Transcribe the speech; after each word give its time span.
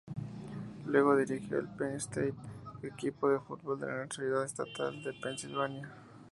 Luego, 0.87 1.15
dirigió 1.15 1.59
al 1.59 1.75
Penn 1.75 1.97
State, 1.97 2.33
equipo 2.81 3.29
de 3.29 3.39
fútbol 3.39 3.79
de 3.81 3.85
la 3.85 3.93
universidad 3.93 4.43
estatal 4.43 5.03
de 5.03 5.13
Pensilvania. 5.13 5.91